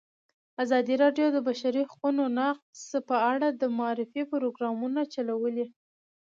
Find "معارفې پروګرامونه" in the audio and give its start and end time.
3.77-5.01